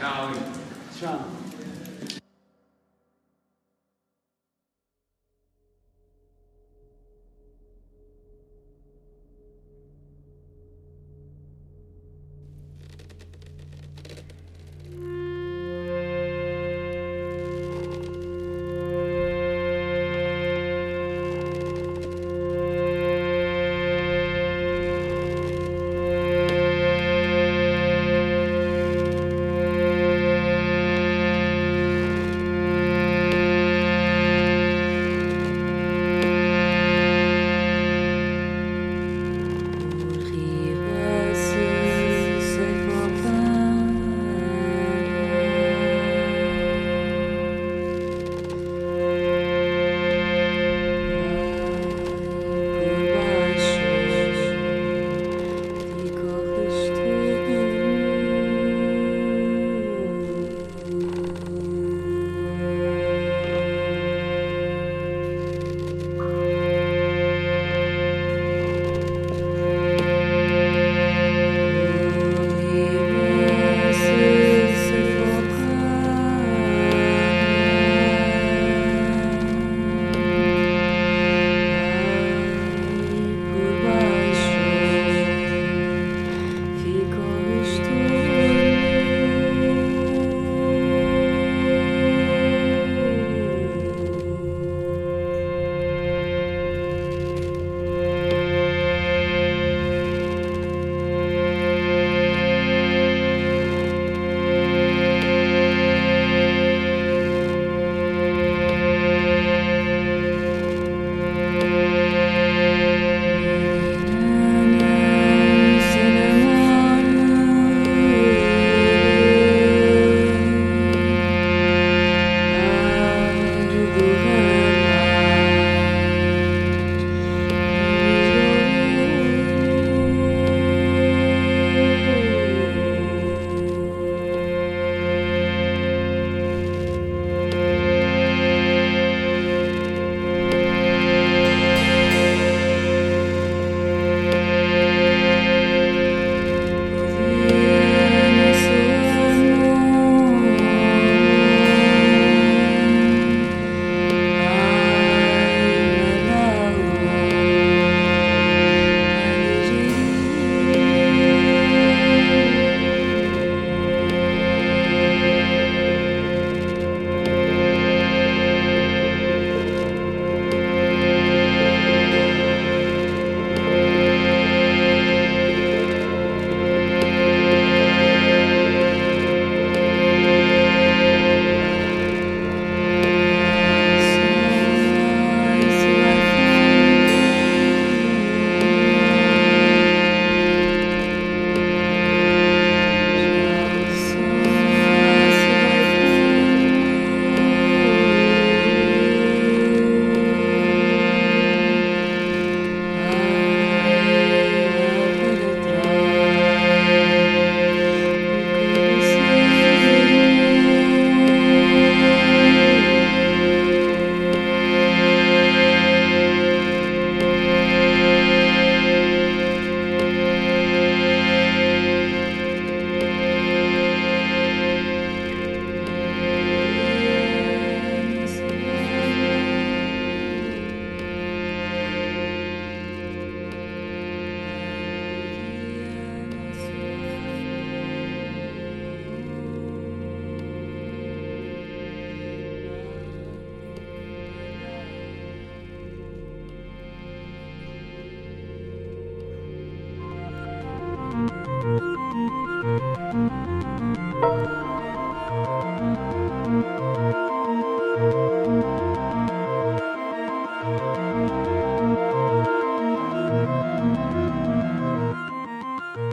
[0.00, 0.30] 好，
[0.92, 1.47] 行。